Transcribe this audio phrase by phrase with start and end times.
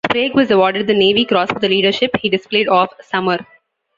[0.07, 3.45] Sprague was awarded the Navy Cross for the leadership he displayed off Samar.